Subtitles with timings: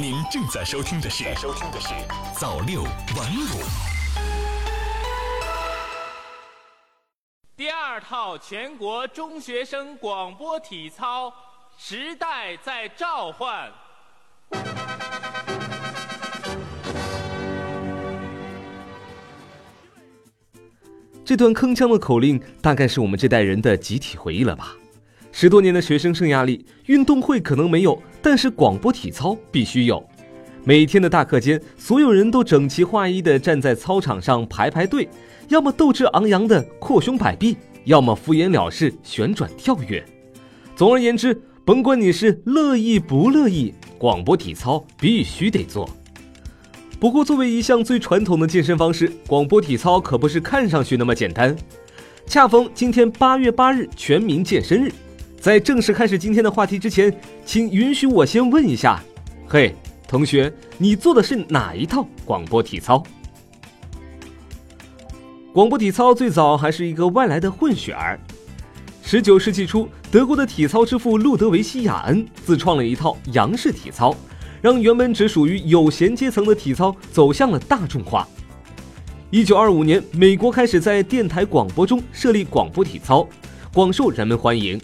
[0.00, 1.88] 您正在收听的是收听的是
[2.34, 3.60] 早六晚五。
[7.54, 11.30] 第二套全国中学生广播体操，
[11.76, 13.70] 时代在召唤。
[21.22, 24.74] 这段铿锵的口令，大概是我们这代人的集体回忆了吧？
[25.30, 30.04] 十多年的学生生涯里，运动会可能没有，但是广播体操必须有。
[30.64, 35.08] 每天的大课间，所有人都整齐划一地站在操场上排排队，
[35.48, 40.04] 要么斗志昂扬的扩胸摆臂，要么敷衍了事旋转跳跃。
[40.76, 45.88] 总而言之，甭管你是乐意不乐意，广播体操必须得做。
[46.98, 51.56] 不过，作为一项最传统的健身方式，广播体操可不是看上去那么简单。
[52.26, 54.92] 恰逢今天八月八日全民健身日，
[55.40, 57.10] 在正式开始今天的话题之前，
[57.46, 59.02] 请允许我先问一下，
[59.48, 59.74] 嘿，
[60.06, 63.02] 同学，你做的是哪一套广播体操？
[65.54, 68.20] 广播体操最早还是一个外来的混血儿。
[69.02, 74.14] 十九世纪初，德国的体操之父路德维希·雅恩自创了一套杨式体操。
[74.60, 78.28] 让原本只属于有闲阶层的体操走向了大众化。
[79.30, 83.26] 一九二五年，美国开始在电台广播中设立广播体操，
[83.72, 84.78] 广受人们欢迎。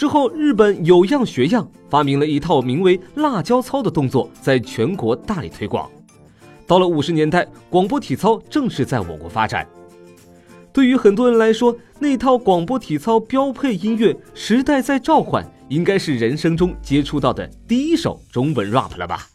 [0.00, 5.90] 之后，日本有样学样，发明了一套名为“辣椒操”的动作，在全国大力推广。
[6.66, 9.68] 到了五十年代，广播体操正式在我国发展。
[10.72, 15.44] 对于很多人来说，那套广播体操标配音乐《时代在召唤》。
[15.68, 19.26] 应该是人生中接触到的第一首中文 rap 了吧？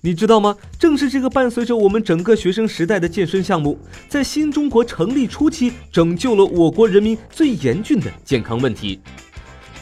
[0.00, 0.56] 你知道吗？
[0.78, 3.76] 正是这个伴随着我们整个学生时代的健身项目，
[4.08, 9.00] 在新中国成立初期，拯救了我国人民最严峻的健康问题，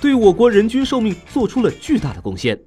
[0.01, 2.59] 对我国人均寿命做出了巨大的贡献。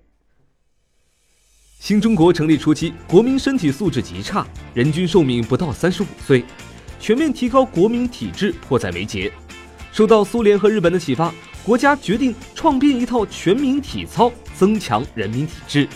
[1.79, 6.43] 新中国成立初期，国民身体素质极差，人均寿命不到三十五岁，
[6.99, 9.31] 全面提高国民体质迫在眉睫。
[9.91, 11.33] 受到苏联和日本的启发。
[11.63, 15.88] 国家决定创编一套全民体操，增强人民体质。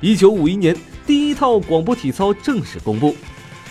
[0.00, 3.16] 一九五一年，第一套广播体操正式公布。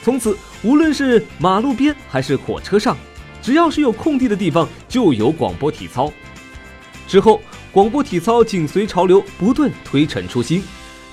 [0.04, 2.98] 从此，无论是马路边还是火车上，
[3.42, 6.12] 只要是有空地的地方，就有广播体操。
[7.10, 10.62] 之后，广播体操紧随潮流，不断推陈出新。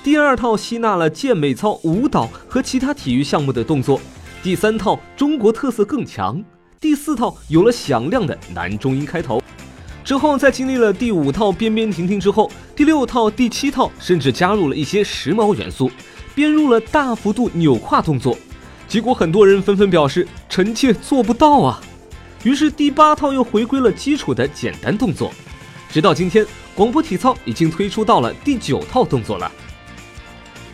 [0.05, 3.99] 第二套吸纳了健美操、舞蹈和其他体育项目的动作。
[4.43, 6.45] 第三套中国特色更强。
[6.79, 9.43] 第四套有了响亮的男中音开头。
[10.05, 15.91] 之后，在经历了第五套边边停停之后，第六套、第七套甚至加入了一些时髦元素，
[16.35, 18.37] 编入了大幅度扭胯动作。
[18.87, 21.81] 结果，很多人纷纷表示臣妾做不到啊。
[22.43, 25.33] 于是，第八套又回归了基础的简单动作。
[25.97, 29.51] 直到今天，广播体操已经推出到了第九套动作了。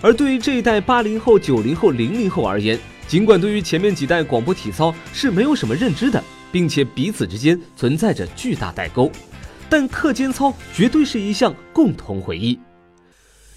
[0.00, 6.20] 而对于这一代八零后、九零后、零零后而言，尽管对于前面几代广播体操是没有什么认知的。
[6.50, 9.12] 并且彼此之间存在着巨大代沟，
[9.68, 12.58] 但课间操绝对是一项共同回忆。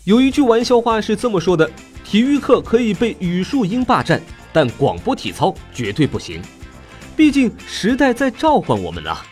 [0.03, 1.67] 有一句玩笑话是这么说的：
[2.03, 4.21] 体育课可以被语数英霸占，
[4.53, 6.39] 但广播体操绝对不行。
[7.17, 9.25] 毕竟时代在召唤我们啊！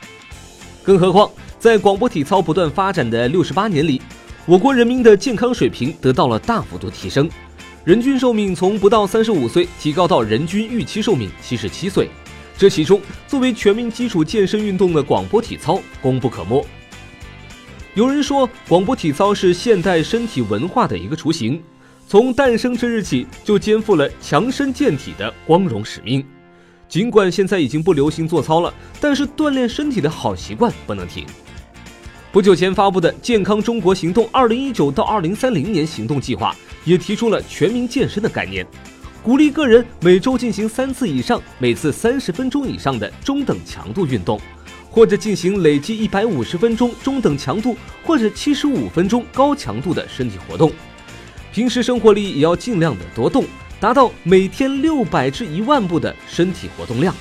[0.81, 1.31] 更何况
[1.63, 4.01] 在广播体操不断发展的六十八年里，
[4.46, 7.29] 我国人民的健康水平得到了大幅度提升，
[7.85, 12.09] 人均寿命从不到三十五岁提高到人均预期寿命七十七岁。
[12.57, 16.68] 这其中，作为全民基础健身运动的广播体操功不可没。
[17.94, 21.63] 有人说，广播体操是现代身体文化的一个雏形，
[22.09, 26.25] 从诞生之日起就肩负了强身健体的光荣使命。
[26.90, 31.25] 尽管现在已经不流行做操了，但是锻炼身体的好习惯不能停。
[32.33, 36.51] 不久前发布的《健康中国行动 （2019 到2030年行动计划）》
[36.89, 38.66] 也提出了全民健身的概念。
[39.21, 44.41] 鼓励个人每周进行三次以上、每次三十分钟以上的中等强度运动，
[44.89, 50.71] 或者进行累计一百五十分钟中等强度或者七十五分钟高强度的身体活动。
[51.51, 53.45] 平时生活里也要尽量的多动，
[53.79, 57.13] 达到每天六百至一万步的身体活动量。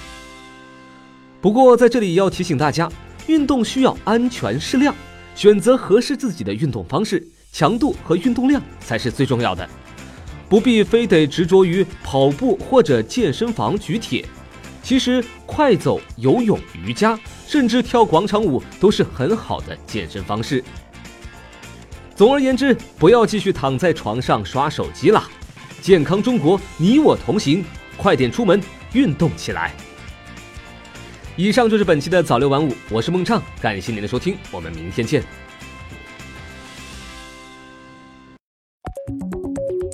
[1.42, 2.90] 不过在这里要提醒大家，
[3.26, 4.94] 运动需要安全适量，
[5.34, 9.68] 选择合适自己的运动方式，强度和运动量才是最重要的。
[10.48, 14.24] 不必非得执着于跑步或者健身房举铁，
[14.82, 20.62] 其实快走、游泳、瑜伽，甚至跳广场舞都是很好的健身方式。
[22.14, 25.22] 总而言之，不要继续躺在床上刷手机了。
[25.80, 27.64] 健康中国，你我同行，
[27.96, 28.60] 快点出门
[28.92, 29.72] 运动起来。
[31.34, 35.22] 以上就是本期的早六晚五，我是孟畅，感谢您的收听，我们明天见。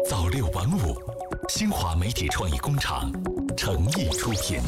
[0.08, 1.00] 早六晚五，
[1.48, 3.12] 新华媒体创意工厂
[3.56, 4.60] 诚意出品。